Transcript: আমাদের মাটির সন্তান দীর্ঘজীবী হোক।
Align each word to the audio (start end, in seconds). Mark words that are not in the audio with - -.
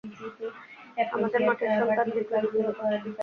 আমাদের 1.11 1.41
মাটির 1.47 1.69
সন্তান 1.79 2.07
দীর্ঘজীবী 2.13 2.59
হোক। 2.65 2.77